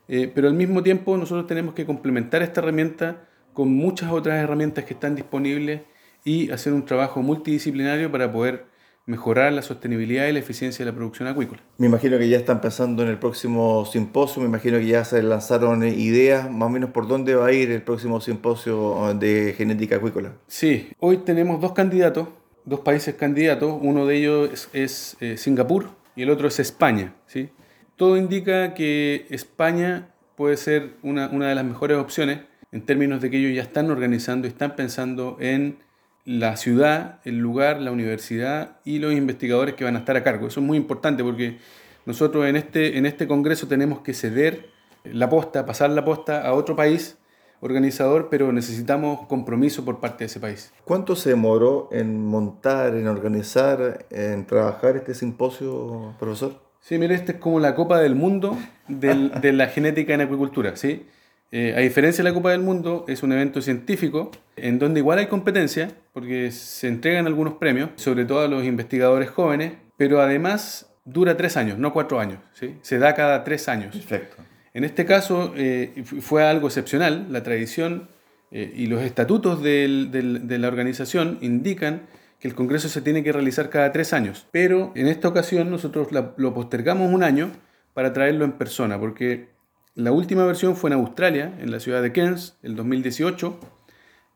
eh, 0.07 0.31
pero 0.33 0.47
al 0.47 0.53
mismo 0.53 0.83
tiempo 0.83 1.17
nosotros 1.17 1.47
tenemos 1.47 1.73
que 1.73 1.85
complementar 1.85 2.43
esta 2.43 2.61
herramienta 2.61 3.26
con 3.57 3.73
muchas 3.73 4.11
otras 4.11 4.37
herramientas 4.43 4.85
que 4.85 4.93
están 4.93 5.15
disponibles 5.15 5.81
y 6.23 6.51
hacer 6.51 6.73
un 6.73 6.85
trabajo 6.85 7.23
multidisciplinario 7.23 8.11
para 8.11 8.31
poder 8.31 8.67
mejorar 9.07 9.51
la 9.51 9.63
sostenibilidad 9.63 10.27
y 10.27 10.33
la 10.33 10.37
eficiencia 10.37 10.85
de 10.85 10.91
la 10.91 10.95
producción 10.95 11.27
acuícola. 11.27 11.59
Me 11.79 11.87
imagino 11.87 12.19
que 12.19 12.29
ya 12.29 12.37
están 12.37 12.61
pensando 12.61 13.01
en 13.01 13.09
el 13.09 13.17
próximo 13.17 13.83
simposio, 13.91 14.43
me 14.43 14.47
imagino 14.47 14.77
que 14.77 14.85
ya 14.85 15.03
se 15.03 15.23
lanzaron 15.23 15.83
ideas 15.83 16.51
más 16.51 16.67
o 16.67 16.69
menos 16.69 16.91
por 16.91 17.07
dónde 17.07 17.33
va 17.33 17.47
a 17.47 17.51
ir 17.51 17.71
el 17.71 17.81
próximo 17.81 18.21
simposio 18.21 19.11
de 19.15 19.55
genética 19.57 19.95
acuícola. 19.95 20.33
Sí, 20.45 20.89
hoy 20.99 21.17
tenemos 21.17 21.59
dos 21.59 21.73
candidatos 21.73 22.27
dos 22.67 22.81
países 22.81 23.15
candidatos, 23.15 23.75
uno 23.81 24.05
de 24.05 24.17
ellos 24.17 24.69
es, 24.73 25.17
eh, 25.21 25.37
Singapur 25.37 25.89
y 26.15 26.21
el 26.23 26.29
otro 26.29 26.49
es 26.49 26.59
España. 26.59 27.15
¿sí? 27.25 27.49
Todo 27.95 28.17
indica 28.17 28.73
que 28.73 29.25
España 29.29 30.09
puede 30.35 30.57
ser 30.57 30.91
una, 31.01 31.29
una, 31.29 31.47
de 31.47 31.55
las 31.55 31.63
mejores 31.63 31.97
opciones 31.97 32.41
en 32.71 32.85
términos 32.85 33.21
de 33.21 33.29
que 33.29 33.37
ellos 33.37 33.55
ya 33.55 33.61
están 33.61 33.89
organizando 33.89 34.47
y 34.47 34.49
están 34.49 34.75
pensando 34.75 35.37
en 35.39 35.77
la 36.25 36.57
ciudad, 36.57 37.21
el 37.23 37.37
lugar, 37.37 37.81
la 37.81 37.91
universidad 37.91 38.77
y 38.83 38.99
los 38.99 39.13
investigadores 39.13 39.75
que 39.75 39.85
van 39.85 39.95
a 39.95 39.99
estar 39.99 40.17
a 40.17 40.23
cargo. 40.23 40.47
Eso 40.47 40.59
es 40.59 40.65
muy 40.65 40.77
importante 40.77 41.23
porque 41.23 41.59
nosotros 42.05 42.45
en 42.45 42.57
este, 42.57 42.97
en 42.97 43.05
este 43.05 43.27
congreso 43.27 43.67
tenemos 43.67 43.99
que 44.01 44.13
ceder 44.13 44.69
la 45.05 45.29
posta, 45.29 45.65
pasar 45.65 45.89
la 45.91 46.03
posta 46.03 46.45
a 46.45 46.53
otro 46.53 46.75
país 46.75 47.17
organizador, 47.61 48.27
pero 48.29 48.51
necesitamos 48.51 49.25
compromiso 49.27 49.83
por 49.85 49.99
parte 49.99 50.19
de 50.19 50.25
ese 50.25 50.39
país. 50.39 50.73
¿Cuánto 50.83 51.15
se 51.15 51.29
demoró 51.29 51.89
en 51.91 52.25
montar, 52.25 52.95
en 52.95 53.07
organizar, 53.07 54.05
en 54.09 54.45
trabajar 54.45 54.97
este 54.97 55.15
simposio, 55.15 56.13
profesor? 56.19 56.59
Sí, 56.81 56.97
mire, 56.97 57.15
este 57.15 57.33
es 57.33 57.37
como 57.39 57.59
la 57.59 57.73
Copa 57.73 57.99
del 57.99 58.15
Mundo 58.15 58.57
de 58.87 59.53
la 59.53 59.67
genética 59.67 60.13
en 60.13 60.21
acuicultura, 60.21 60.75
¿sí? 60.75 61.05
Eh, 61.51 61.73
a 61.77 61.79
diferencia 61.79 62.23
de 62.23 62.29
la 62.29 62.33
Copa 62.33 62.51
del 62.51 62.61
Mundo, 62.61 63.05
es 63.07 63.23
un 63.23 63.31
evento 63.31 63.61
científico 63.61 64.31
en 64.57 64.79
donde 64.79 64.99
igual 64.99 65.19
hay 65.19 65.27
competencia, 65.27 65.91
porque 66.11 66.51
se 66.51 66.87
entregan 66.87 67.25
algunos 67.25 67.53
premios, 67.53 67.91
sobre 67.95 68.25
todo 68.25 68.41
a 68.41 68.47
los 68.47 68.65
investigadores 68.65 69.29
jóvenes, 69.29 69.73
pero 69.95 70.21
además 70.21 70.93
dura 71.05 71.37
tres 71.37 71.55
años, 71.55 71.77
no 71.77 71.93
cuatro 71.93 72.19
años, 72.19 72.39
¿sí? 72.53 72.75
Se 72.81 72.99
da 72.99 73.15
cada 73.15 73.43
tres 73.43 73.69
años. 73.69 73.95
Perfecto. 73.95 74.43
En 74.73 74.83
este 74.83 75.05
caso 75.05 75.53
eh, 75.55 76.03
fue 76.19 76.43
algo 76.43 76.67
excepcional. 76.67 77.27
La 77.31 77.43
tradición 77.43 78.09
eh, 78.51 78.73
y 78.75 78.87
los 78.87 79.01
estatutos 79.01 79.63
de 79.63 80.57
la 80.59 80.67
organización 80.67 81.37
indican 81.41 82.03
que 82.39 82.47
el 82.47 82.53
Congreso 82.53 82.89
se 82.89 83.01
tiene 83.01 83.23
que 83.23 83.31
realizar 83.31 83.69
cada 83.69 83.91
tres 83.91 84.13
años. 84.13 84.45
Pero 84.51 84.91
en 84.95 85.07
esta 85.07 85.29
ocasión 85.29 85.71
nosotros 85.71 86.09
lo 86.11 86.53
postergamos 86.53 87.11
un 87.11 87.23
año 87.23 87.51
para 87.93 88.13
traerlo 88.13 88.45
en 88.45 88.51
persona, 88.51 88.99
porque 88.99 89.56
la 89.97 90.11
última 90.11 90.45
versión 90.45 90.75
fue 90.75 90.89
en 90.91 90.93
Australia, 90.95 91.53
en 91.59 91.71
la 91.71 91.79
ciudad 91.79 92.01
de 92.01 92.11
Cairns, 92.11 92.55
el 92.63 92.75
2018. 92.75 93.59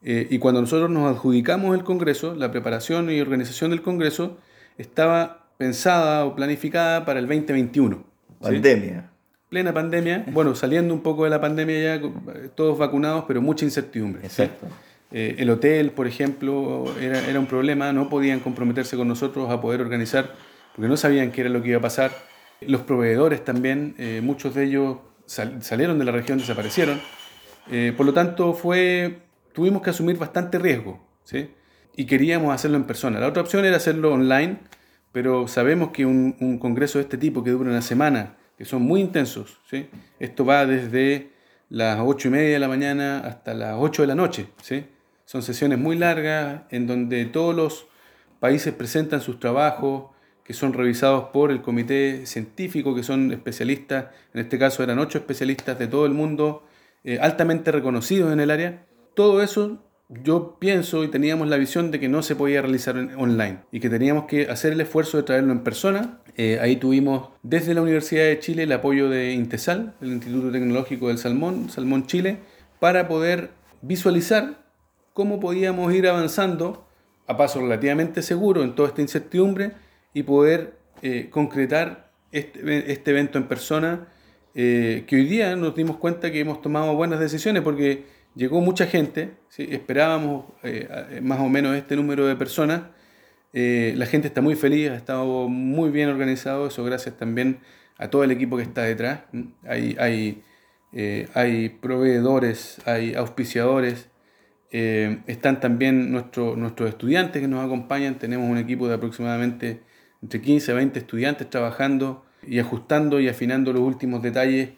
Eh, 0.03 0.27
y 0.29 0.39
cuando 0.39 0.59
nosotros 0.59 0.89
nos 0.89 1.09
adjudicamos 1.15 1.77
el 1.77 1.83
Congreso, 1.83 2.35
la 2.35 2.51
preparación 2.51 3.09
y 3.09 3.21
organización 3.21 3.69
del 3.69 3.81
Congreso 3.81 4.37
estaba 4.77 5.47
pensada 5.57 6.25
o 6.25 6.35
planificada 6.35 7.05
para 7.05 7.19
el 7.19 7.27
2021. 7.27 8.03
Pandemia 8.41 9.11
plena 9.51 9.73
pandemia, 9.73 10.23
bueno, 10.31 10.55
saliendo 10.55 10.93
un 10.93 11.01
poco 11.01 11.25
de 11.25 11.29
la 11.29 11.41
pandemia 11.41 11.97
ya, 11.97 12.01
todos 12.55 12.77
vacunados, 12.77 13.25
pero 13.27 13.41
mucha 13.41 13.65
incertidumbre. 13.65 14.25
Exacto. 14.25 14.65
Eh, 15.11 15.35
el 15.39 15.49
hotel, 15.49 15.91
por 15.91 16.07
ejemplo, 16.07 16.85
era, 17.01 17.19
era, 17.27 17.37
un 17.37 17.47
problema, 17.47 17.91
no 17.91 18.07
podían 18.07 18.39
comprometerse 18.39 18.95
con 18.95 19.09
nosotros 19.09 19.49
a 19.49 19.59
poder 19.59 19.81
organizar, 19.81 20.35
porque 20.73 20.87
no 20.87 20.95
sabían 20.95 21.33
qué 21.33 21.41
era 21.41 21.49
lo 21.49 21.61
que 21.61 21.67
iba 21.67 21.79
a 21.79 21.81
pasar. 21.81 22.11
Los 22.61 22.83
proveedores 22.83 23.43
también, 23.43 23.93
eh, 23.97 24.21
muchos 24.23 24.55
de 24.55 24.63
ellos 24.63 24.99
salieron 25.31 25.97
de 25.97 26.05
la 26.05 26.11
región, 26.11 26.39
desaparecieron. 26.39 27.01
Eh, 27.71 27.93
por 27.95 28.05
lo 28.05 28.13
tanto, 28.13 28.53
fue, 28.53 29.19
tuvimos 29.53 29.81
que 29.81 29.91
asumir 29.91 30.17
bastante 30.17 30.59
riesgo, 30.59 30.99
¿sí? 31.23 31.51
Y 31.95 32.05
queríamos 32.05 32.53
hacerlo 32.53 32.77
en 32.77 32.83
persona. 32.83 33.19
La 33.19 33.27
otra 33.27 33.41
opción 33.41 33.65
era 33.65 33.77
hacerlo 33.77 34.13
online, 34.13 34.59
pero 35.11 35.47
sabemos 35.47 35.91
que 35.91 36.05
un, 36.05 36.57
congreso 36.59 36.97
de 36.97 37.03
este 37.03 37.17
tipo 37.17 37.43
que 37.43 37.51
dura 37.51 37.69
una 37.69 37.81
semana, 37.81 38.37
que 38.57 38.65
son 38.65 38.81
muy 38.81 39.01
intensos. 39.01 39.59
¿sí? 39.69 39.89
Esto 40.19 40.45
va 40.45 40.65
desde 40.65 41.31
las 41.69 41.99
8 41.99 42.27
y 42.29 42.31
media 42.31 42.53
de 42.53 42.59
la 42.59 42.67
mañana 42.67 43.19
hasta 43.19 43.53
las 43.53 43.75
8 43.77 44.03
de 44.03 44.07
la 44.07 44.15
noche. 44.15 44.47
¿sí? 44.61 44.85
Son 45.25 45.41
sesiones 45.41 45.79
muy 45.79 45.97
largas 45.97 46.61
en 46.69 46.87
donde 46.87 47.25
todos 47.25 47.53
los 47.53 47.87
países 48.39 48.73
presentan 48.73 49.19
sus 49.19 49.39
trabajos 49.39 50.10
que 50.43 50.53
son 50.53 50.73
revisados 50.73 51.25
por 51.29 51.51
el 51.51 51.61
comité 51.61 52.25
científico, 52.25 52.95
que 52.95 53.03
son 53.03 53.31
especialistas, 53.31 54.07
en 54.33 54.41
este 54.41 54.57
caso 54.57 54.83
eran 54.83 54.99
ocho 54.99 55.17
especialistas 55.17 55.77
de 55.77 55.87
todo 55.87 56.05
el 56.05 56.13
mundo, 56.13 56.63
eh, 57.03 57.19
altamente 57.19 57.71
reconocidos 57.71 58.31
en 58.33 58.39
el 58.39 58.51
área. 58.51 58.85
Todo 59.13 59.41
eso 59.41 59.79
yo 60.09 60.57
pienso 60.59 61.03
y 61.03 61.07
teníamos 61.07 61.47
la 61.47 61.57
visión 61.57 61.89
de 61.89 61.99
que 61.99 62.09
no 62.09 62.21
se 62.21 62.35
podía 62.35 62.61
realizar 62.61 62.97
online 63.17 63.59
y 63.71 63.79
que 63.79 63.89
teníamos 63.89 64.25
que 64.25 64.49
hacer 64.49 64.73
el 64.73 64.81
esfuerzo 64.81 65.17
de 65.17 65.23
traerlo 65.23 65.53
en 65.53 65.61
persona. 65.61 66.19
Eh, 66.35 66.59
ahí 66.61 66.75
tuvimos 66.75 67.29
desde 67.43 67.73
la 67.73 67.81
Universidad 67.81 68.25
de 68.25 68.39
Chile 68.39 68.63
el 68.63 68.71
apoyo 68.73 69.09
de 69.09 69.33
Intesal, 69.33 69.93
el 70.01 70.11
Instituto 70.11 70.51
Tecnológico 70.51 71.07
del 71.07 71.17
Salmón, 71.17 71.69
Salmón 71.69 72.07
Chile, 72.07 72.39
para 72.79 73.07
poder 73.07 73.51
visualizar 73.81 74.65
cómo 75.13 75.39
podíamos 75.39 75.93
ir 75.93 76.07
avanzando 76.07 76.85
a 77.27 77.37
paso 77.37 77.61
relativamente 77.61 78.21
seguro 78.21 78.63
en 78.63 78.75
toda 78.75 78.89
esta 78.89 79.01
incertidumbre 79.01 79.73
y 80.13 80.23
poder 80.23 80.81
eh, 81.01 81.29
concretar 81.29 82.11
este, 82.31 82.91
este, 82.91 83.11
evento 83.11 83.37
en 83.37 83.47
persona, 83.47 84.07
eh, 84.53 85.03
que 85.07 85.15
hoy 85.15 85.25
día 85.25 85.55
nos 85.55 85.75
dimos 85.75 85.97
cuenta 85.97 86.31
que 86.31 86.39
hemos 86.39 86.61
tomado 86.61 86.95
buenas 86.95 87.19
decisiones 87.19 87.63
porque 87.63 88.05
llegó 88.35 88.61
mucha 88.61 88.85
gente, 88.85 89.31
esperábamos 89.57 90.45
eh, 90.63 91.19
más 91.23 91.39
o 91.39 91.49
menos 91.49 91.75
este 91.75 91.95
número 91.95 92.27
de 92.27 92.35
personas, 92.35 92.83
la 93.53 94.05
gente 94.05 94.27
está 94.27 94.41
muy 94.41 94.55
feliz, 94.55 94.91
ha 94.91 94.95
estado 94.95 95.49
muy 95.49 95.89
bien 95.89 96.07
organizado, 96.07 96.67
eso 96.67 96.85
gracias 96.85 97.17
también 97.17 97.59
a 97.97 98.09
todo 98.09 98.23
el 98.23 98.31
equipo 98.31 98.55
que 98.55 98.63
está 98.63 98.83
detrás. 98.83 99.23
Hay, 99.67 99.97
hay, 99.99 100.41
hay 101.33 101.67
proveedores, 101.67 102.77
hay 102.85 103.13
auspiciadores, 103.13 104.07
están 104.71 105.59
también 105.59 106.13
nuestros 106.13 106.89
estudiantes 106.89 107.41
que 107.41 107.47
nos 107.49 107.65
acompañan, 107.65 108.19
tenemos 108.19 108.49
un 108.49 108.57
equipo 108.57 108.87
de 108.87 108.93
aproximadamente 108.93 109.81
entre 110.21 110.41
15 110.41 110.71
a 110.71 110.75
20 110.75 110.99
estudiantes 110.99 111.49
trabajando 111.49 112.25
y 112.45 112.59
ajustando 112.59 113.19
y 113.19 113.27
afinando 113.27 113.73
los 113.73 113.81
últimos 113.81 114.21
detalles 114.21 114.69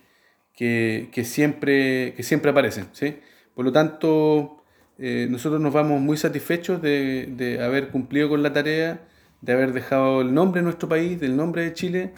que, 0.55 1.23
siempre, 1.25 2.13
que 2.15 2.23
siempre 2.23 2.51
aparecen. 2.51 2.87
¿sí? 2.91 3.17
Por 3.55 3.65
lo 3.65 3.71
tanto, 3.71 4.63
eh, 4.97 5.27
nosotros 5.29 5.61
nos 5.61 5.73
vamos 5.73 6.01
muy 6.01 6.17
satisfechos 6.17 6.81
de, 6.81 7.59
haber 7.61 7.89
cumplido 7.89 8.29
con 8.29 8.43
la 8.43 8.53
tarea, 8.53 9.01
de 9.41 9.53
haber 9.53 9.73
dejado 9.73 10.21
el 10.21 10.33
nombre 10.33 10.61
de 10.61 10.65
nuestro 10.65 10.87
país, 10.87 11.19
del 11.19 11.35
nombre 11.35 11.63
de 11.63 11.73
Chile, 11.73 12.13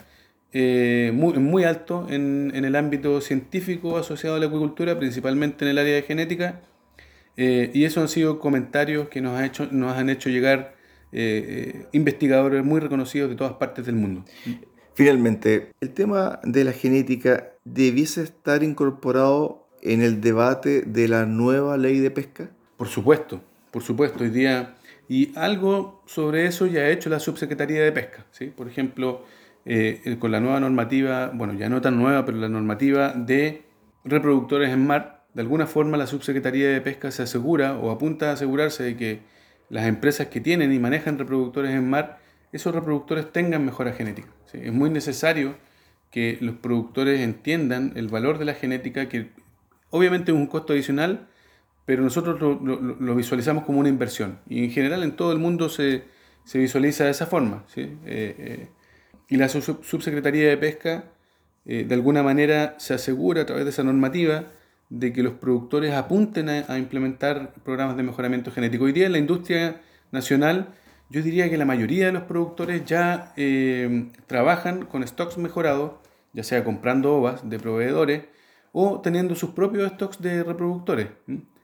eh, 0.52 1.10
muy, 1.14 1.34
muy, 1.34 1.64
alto 1.64 2.06
en, 2.08 2.52
el 2.54 2.76
ámbito 2.76 3.20
científico 3.20 3.98
asociado 3.98 4.36
a 4.36 4.38
la 4.38 4.46
acuicultura, 4.46 4.98
principalmente 4.98 5.64
en 5.64 5.72
el 5.72 5.78
área 5.78 5.94
de 5.96 6.02
genética. 6.02 6.60
Eh, 7.36 7.70
y 7.74 7.84
eso 7.84 8.00
han 8.00 8.08
sido 8.08 8.38
comentarios 8.38 9.08
que 9.08 9.20
nos, 9.20 9.38
ha 9.38 9.44
hecho, 9.44 9.68
nos 9.70 9.96
han 9.96 10.08
hecho 10.08 10.30
llegar 10.30 10.75
investigadores 11.92 12.64
muy 12.64 12.80
reconocidos 12.80 13.30
de 13.30 13.36
todas 13.36 13.54
partes 13.54 13.86
del 13.86 13.94
mundo. 13.94 14.24
Finalmente, 14.94 15.72
el 15.80 15.90
tema 15.90 16.40
de 16.42 16.64
la 16.64 16.72
genética 16.72 17.52
debiese 17.64 18.22
estar 18.22 18.62
incorporado 18.62 19.66
en 19.82 20.02
el 20.02 20.20
debate 20.20 20.82
de 20.82 21.06
la 21.08 21.26
nueva 21.26 21.76
ley 21.76 22.00
de 22.00 22.10
pesca. 22.10 22.50
Por 22.76 22.88
supuesto, 22.88 23.42
por 23.70 23.82
supuesto, 23.82 24.24
hoy 24.24 24.30
día. 24.30 24.74
Y 25.08 25.36
algo 25.38 26.02
sobre 26.06 26.46
eso 26.46 26.66
ya 26.66 26.80
ha 26.80 26.88
hecho 26.88 27.10
la 27.10 27.20
Subsecretaría 27.20 27.82
de 27.82 27.92
Pesca. 27.92 28.24
¿sí? 28.30 28.46
Por 28.46 28.68
ejemplo, 28.68 29.24
eh, 29.64 30.16
con 30.18 30.32
la 30.32 30.40
nueva 30.40 30.60
normativa, 30.60 31.30
bueno, 31.32 31.52
ya 31.54 31.68
no 31.68 31.80
tan 31.80 31.98
nueva, 31.98 32.24
pero 32.24 32.38
la 32.38 32.48
normativa 32.48 33.12
de 33.12 33.64
reproductores 34.04 34.70
en 34.70 34.86
mar, 34.86 35.26
de 35.34 35.42
alguna 35.42 35.66
forma 35.66 35.96
la 35.96 36.06
Subsecretaría 36.06 36.70
de 36.70 36.80
Pesca 36.80 37.10
se 37.10 37.22
asegura 37.22 37.76
o 37.76 37.90
apunta 37.90 38.30
a 38.30 38.32
asegurarse 38.32 38.82
de 38.82 38.96
que 38.96 39.20
las 39.68 39.86
empresas 39.86 40.28
que 40.28 40.40
tienen 40.40 40.72
y 40.72 40.78
manejan 40.78 41.18
reproductores 41.18 41.72
en 41.72 41.88
mar 41.88 42.18
esos 42.56 42.74
reproductores 42.74 43.32
tengan 43.32 43.64
mejora 43.64 43.92
genética. 43.92 44.28
Es 44.52 44.72
muy 44.72 44.90
necesario 44.90 45.56
que 46.10 46.38
los 46.40 46.56
productores 46.56 47.20
entiendan 47.20 47.92
el 47.96 48.08
valor 48.08 48.38
de 48.38 48.46
la 48.46 48.54
genética, 48.54 49.08
que 49.08 49.30
obviamente 49.90 50.32
es 50.32 50.36
un 50.36 50.46
costo 50.46 50.72
adicional, 50.72 51.28
pero 51.84 52.02
nosotros 52.02 52.40
lo, 52.40 53.14
visualizamos 53.14 53.64
como 53.64 53.80
una 53.80 53.88
inversión. 53.88 54.38
Y 54.48 54.64
en 54.64 54.70
general 54.70 55.02
en 55.02 55.14
todo 55.14 55.32
el 55.32 55.38
mundo 55.38 55.68
se, 55.68 56.04
visualiza 56.54 57.04
de 57.04 57.10
esa 57.10 57.26
forma. 57.26 57.64
Eh, 57.76 57.96
eh, 58.06 58.68
y 59.28 59.36
la 59.36 59.48
Subsecretaría 59.48 60.48
de 60.48 60.56
Pesca, 60.56 61.04
eh, 61.66 61.84
de 61.86 61.94
alguna 61.94 62.22
manera, 62.22 62.76
se 62.78 62.94
asegura 62.94 63.42
a 63.42 63.46
través 63.46 63.64
de 63.64 63.70
esa 63.70 63.82
normativa 63.82 64.44
de 64.88 65.12
que 65.12 65.22
los 65.22 65.34
productores 65.34 65.92
apunten 65.94 66.48
a, 66.48 66.64
a 66.68 66.78
implementar 66.78 67.54
programas 67.64 67.96
de 67.96 68.02
mejoramiento 68.02 68.50
genético. 68.50 68.84
Hoy 68.84 68.92
día 68.92 69.06
en 69.06 69.12
la 69.12 69.18
industria 69.18 69.80
nacional 70.12 70.68
yo 71.08 71.22
diría 71.22 71.48
que 71.48 71.56
la 71.56 71.64
mayoría 71.64 72.06
de 72.06 72.12
los 72.12 72.24
productores 72.24 72.84
ya 72.84 73.32
eh, 73.36 74.10
trabajan 74.26 74.86
con 74.86 75.06
stocks 75.06 75.38
mejorados, 75.38 75.92
ya 76.32 76.42
sea 76.42 76.64
comprando 76.64 77.14
ovas 77.14 77.48
de 77.48 77.58
proveedores 77.58 78.24
o 78.72 79.00
teniendo 79.00 79.36
sus 79.36 79.50
propios 79.50 79.92
stocks 79.92 80.20
de 80.20 80.42
reproductores, 80.42 81.08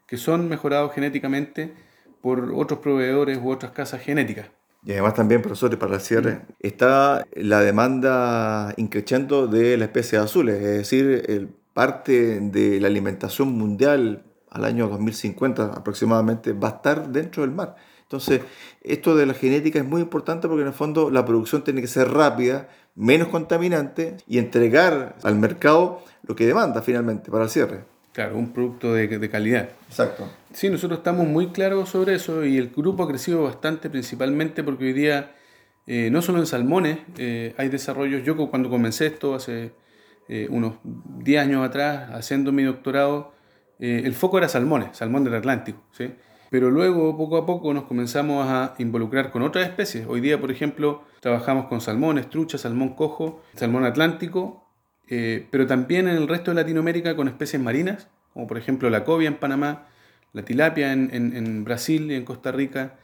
que 0.07 0.17
son 0.17 0.49
mejorados 0.49 0.93
genéticamente 0.95 1.75
por 2.21 2.53
otros 2.55 2.79
proveedores 2.79 3.39
u 3.43 3.51
otras 3.51 3.73
casas 3.73 4.01
genéticas. 4.01 4.47
Y 4.85 4.93
además 4.93 5.15
también, 5.15 5.43
profesores, 5.43 5.79
para 5.79 5.95
el 5.95 6.01
cierre, 6.01 6.41
está 6.61 7.25
la 7.35 7.61
demanda 7.61 8.75
increciendo 8.77 9.47
de 9.47 9.77
la 9.77 9.85
especie 9.85 10.19
de 10.19 10.25
azules, 10.25 10.57
es 10.57 10.79
decir, 10.79 11.25
el, 11.29 11.51
parte 11.75 12.41
de 12.41 12.81
la 12.81 12.89
alimentación 12.89 13.57
mundial 13.57 14.25
al 14.51 14.65
año 14.65 14.89
2050 14.89 15.73
aproximadamente 15.75 16.53
va 16.53 16.69
a 16.69 16.73
estar 16.73 17.09
dentro 17.09 17.43
del 17.43 17.53
mar. 17.53 17.77
Entonces, 18.03 18.43
esto 18.83 19.17
de 19.17 19.25
la 19.25 19.33
genética 19.33 19.79
es 19.79 19.87
muy 19.87 20.03
importante 20.03 20.47
porque 20.47 20.61
en 20.61 20.69
el 20.69 20.75
fondo 20.75 21.11
la 21.11 21.25
producción 21.25 21.65
tiene 21.65 21.81
que 21.81 21.87
ser 21.87 22.11
rápida, 22.11 22.69
menos 22.95 23.29
contaminante 23.29 24.19
y 24.27 24.37
entregar 24.37 25.17
al 25.23 25.37
mercado 25.37 26.05
lo 26.23 26.37
que 26.37 26.47
demanda 26.47 26.83
finalmente 26.83 27.31
para 27.31 27.45
el 27.45 27.51
cierre. 27.51 27.85
Claro, 28.13 28.37
un 28.37 28.53
producto 28.53 28.93
de, 28.93 29.31
calidad. 29.31 29.71
Exacto. 29.89 30.29
Sí, 30.53 30.69
nosotros 30.69 30.99
estamos 30.99 31.27
muy 31.27 31.49
claros 31.49 31.89
sobre 31.89 32.15
eso 32.15 32.45
y 32.45 32.59
el 32.59 32.69
grupo 32.69 33.05
ha 33.05 33.09
crecido 33.09 33.45
bastante 33.45 33.89
principalmente 33.89 34.63
porque 34.63 34.85
hoy 34.85 34.93
día, 34.93 35.33
eh, 35.87 36.11
no 36.13 36.21
solo 36.21 36.41
en 36.41 36.47
salmones, 36.47 36.99
eh, 37.17 37.55
hay 37.57 37.71
desarrollos. 37.71 38.23
Yo 38.25 38.37
cuando 38.51 38.69
comencé 38.69 39.07
esto 39.07 39.35
hace 39.35 39.73
eh, 40.29 40.47
unos 40.51 40.75
10 40.85 41.43
años 41.43 41.65
atrás, 41.65 42.11
haciendo 42.13 42.53
mi 42.53 42.63
doctorado, 42.63 43.33
el 43.79 44.15
foco 44.15 44.39
era 44.39 44.49
salmones, 44.49 44.97
salmón 44.97 45.25
del 45.25 45.35
Atlántico. 45.35 45.83
¿sí? 45.91 46.13
pero 46.53 46.71
luego 46.71 47.17
poco 47.17 47.39
a 47.39 47.47
poco 47.47 47.73
nos 47.73 47.85
comenzamos 47.85 48.47
a 48.47 48.75
involucrar 48.77 49.31
con 49.31 49.41
otras 49.41 49.67
especies. 49.67 50.05
Hoy 50.07 50.21
día, 50.21 50.39
por 50.39 50.51
ejemplo, 50.51 51.03
trabajamos 51.21 51.65
con 51.65 51.81
salmones, 51.81 52.29
trucha, 52.29 52.59
salmón 52.59 52.95
cojo, 52.95 53.43
salmón 53.57 53.87
atlántico, 53.87 54.69
eh, 55.09 55.49
pero 55.51 55.67
también 55.67 56.09
en 56.09 56.17
el 56.17 56.29
resto 56.29 56.51
de 56.51 56.57
Latinoamérica 56.57 57.17
con 57.17 57.27
especies 57.27 57.61
marinas, 57.63 58.09
como 58.35 58.47
por 58.47 58.59
ejemplo 58.59 58.91
la 58.91 59.03
cobia 59.03 59.29
en 59.29 59.37
Panamá, 59.37 59.87
la 60.35 60.45
tilapia 60.45 60.93
en, 60.93 61.65
Brasil 61.65 62.13
y 62.13 62.17
en 62.17 62.27
Costa 62.27 62.53
Rica, 62.53 62.99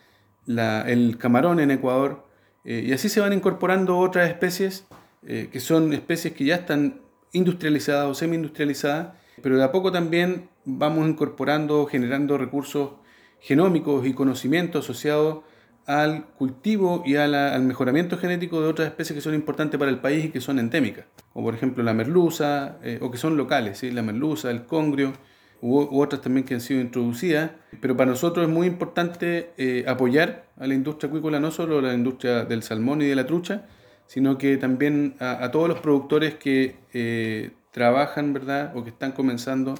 el 0.47 1.17
camarón 1.17 1.59
en 1.59 1.71
Ecuador, 1.71 2.27
eh, 2.67 2.85
y 2.87 2.93
así 2.93 3.09
se 3.09 3.21
van 3.21 3.33
incorporando 3.33 3.97
otras 3.97 4.29
especies 4.29 4.87
eh, 5.27 5.49
que 5.51 5.61
son 5.61 5.95
especies 5.95 6.35
que 6.35 6.45
ya 6.45 6.57
están 6.57 7.01
industrializadas 7.33 8.09
o 8.09 8.15
semi-industrializadas, 8.15 9.15
pero 9.43 9.57
de 9.57 9.65
a 9.65 9.73
poco 9.73 9.93
también 9.93 10.49
vamos 10.65 11.09
incorporando, 11.09 11.87
generando 11.87 12.39
recursos 12.39 12.93
genómicos 13.41 14.07
y 14.07 14.15
conocimientos 14.15 14.85
asociados 14.85 15.45
al 15.87 16.27
cultivo 16.27 17.03
y 17.07 17.17
al 17.17 17.63
mejoramiento 17.63 18.19
genético 18.19 18.61
de 18.61 18.69
otras 18.69 18.89
especies 18.89 19.15
que 19.15 19.21
son 19.23 19.35
importantes 19.35 19.79
para 19.79 19.91
el 19.91 20.01
país 20.01 20.27
y 20.27 20.29
que 20.29 20.41
son 20.41 20.59
endémicas, 20.59 21.07
como 21.33 21.47
por 21.47 21.55
ejemplo 21.55 21.83
la 21.83 21.95
merluza, 21.95 22.77
eh, 22.83 22.99
o 23.01 23.11
que 23.11 23.17
son 23.17 23.39
locales, 23.39 23.79
¿sí? 23.79 23.91
la 23.91 24.03
merluza, 24.03 24.51
el 24.51 24.67
congrio, 24.67 25.15
u, 25.63 26.01
otras 26.01 26.21
también 26.21 26.45
que 26.45 26.55
han 26.55 26.61
sido 26.61 26.81
introducidas. 26.81 27.53
Pero 27.81 27.97
para 27.97 28.11
nosotros 28.11 28.47
es 28.47 28.53
muy 28.53 28.67
importante 28.67 29.51
eh, 29.57 29.85
apoyar 29.89 30.45
a 30.59 30.67
la 30.67 30.75
industria 30.75 31.09
acuícola, 31.09 31.41
no 31.41 31.51
solo 31.51 31.81
la 31.81 31.95
industria 31.95 32.45
del 32.45 32.63
salmón 32.63 33.01
y 33.01 33.07
de 33.07 33.17
la 33.17 33.27
trucha, 33.27 33.67
sino 34.09 34.39
que 34.39 34.57
también 34.57 35.15
a, 35.21 35.51
todos 35.53 35.69
los 35.69 35.79
productores 35.79 36.35
que 36.35 36.75
eh, 36.93 37.53
trabajan, 37.71 38.33
¿verdad?, 38.33 38.77
o 38.77 38.83
que 38.83 38.91
están 38.91 39.13
comenzando 39.13 39.77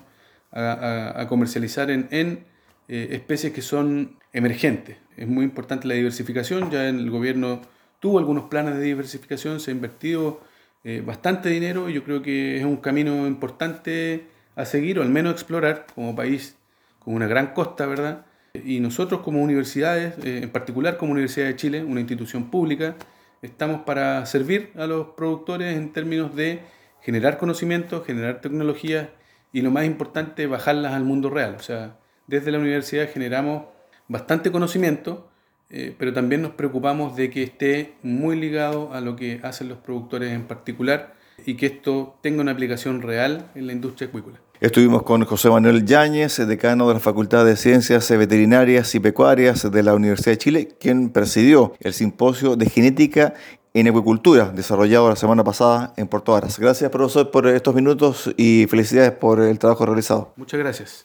a, 0.53 1.27
comercializar 1.29 1.91
en, 1.91 2.07
en 2.11 2.45
eh, 2.87 3.09
especies 3.11 3.53
que 3.53 3.63
son 3.63 4.17
emergentes. 4.33 4.99
Es 5.17 5.27
muy 5.27 5.45
importante 5.45 5.89
la 5.89 5.95
diversificación, 5.95 6.71
ya 6.71 6.89
el 6.89 7.11
gobierno 7.11 7.61
tuvo 8.01 8.19
algunos 8.19 8.45
planes 8.45 8.77
de 8.77 8.83
diversificación, 8.83 9.59
se 9.59 9.71
ha 9.71 9.75
invertido 9.75 10.41
eh, 10.85 11.03
bastante 11.05 11.49
dinero 11.49 11.91
y 11.91 11.95
yo 11.95 12.05
creo 12.05 12.23
que 12.23 12.59
es 12.59 12.65
un 12.65 12.77
camino 12.77 13.27
importante 13.27 14.27
a 14.55 14.65
seguir 14.65 14.99
o 14.99 15.03
al 15.03 15.09
menos 15.09 15.33
explorar 15.33 15.87
como 15.95 16.15
país 16.15 16.57
con 17.01 17.15
una 17.15 17.27
gran 17.27 17.49
costa, 17.49 17.87
¿verdad? 17.87 18.27
Y 18.55 18.81
nosotros 18.81 19.23
como 19.23 19.43
universidades, 19.43 20.15
eh, 20.25 20.41
en 20.45 20.51
particular 20.51 20.97
como 20.97 21.13
Universidad 21.13 21.47
de 21.47 21.57
Chile, 21.57 21.85
una 21.85 22.01
institución 22.01 22.51
pública, 22.51 22.97
estamos 23.43 23.83
para 23.83 24.25
servir 24.27 24.73
a 24.77 24.87
los 24.87 25.09
productores 25.09 25.77
en 25.77 25.93
términos 25.93 26.35
de 26.35 26.61
generar 27.03 27.39
conocimiento, 27.39 28.03
generar 28.03 28.41
tecnología 28.41 29.11
y 29.53 29.63
lo 29.63 29.71
más 29.71 29.85
importante, 29.85 30.47
bajarlas 30.47 30.93
al 30.93 31.05
mundo 31.05 31.31
real. 31.31 31.57
O 31.59 31.63
sea, 31.63 31.99
desde 32.27 32.51
la 32.51 32.59
universidad 32.59 33.09
generamos 33.11 33.65
bastante 34.09 34.51
conocimiento, 34.51 35.31
eh, 35.71 35.95
pero 35.99 36.13
también 36.13 36.43
nos 36.43 36.53
preocupamos 36.53 37.17
de 37.17 37.31
que 37.31 37.43
esté 37.43 37.95
muy 38.03 38.39
ligado 38.39 38.93
a 38.93 39.01
lo 39.01 39.17
que 39.17 39.41
hacen 39.43 39.69
los 39.69 39.79
productores 39.79 40.33
en 40.33 40.45
particular 40.47 41.15
y 41.47 41.55
que 41.55 41.67
esto 41.67 42.19
tenga 42.23 42.41
una 42.41 42.53
aplicación 42.53 43.03
real 43.03 43.51
en 43.55 43.67
la 43.67 43.73
industria 43.73 44.09
acuícola. 44.09 44.41
Estuvimos 44.61 45.05
con 45.05 45.25
José 45.25 45.51
Manuel 45.51 45.85
Yáñez, 45.85 46.45
decano 46.45 46.89
de 46.89 46.95
la 46.95 46.99
Facultad 47.01 47.45
de 47.45 47.55
Ciencias 47.55 48.11
Veterinarias 48.11 48.93
y 48.97 48.99
Pecuarias 48.99 49.71
de 49.71 49.83
la 49.85 49.95
Universidad 49.95 50.33
de 50.33 50.39
Chile, 50.39 50.69
quien 50.81 51.11
presidió 51.11 51.75
el 51.79 51.95
simposio 51.95 52.57
de 52.57 52.69
genética 52.69 53.35
en 53.73 53.87
acuicultura 53.87 54.51
desarrollado 54.51 55.09
la 55.11 55.15
semana 55.15 55.45
pasada 55.45 55.95
en 55.97 56.09
Puerto 56.09 56.33
Varas. 56.33 56.59
Gracias, 56.59 56.91
profesor, 56.91 57.31
por 57.31 57.47
estos 57.47 57.73
minutos 57.73 58.33
y 58.37 58.67
felicidades 58.69 59.13
por 59.13 59.41
el 59.41 59.61
trabajo 59.61 59.87
realizado. 59.87 60.33
Muchas 60.35 60.59
gracias. 60.59 61.05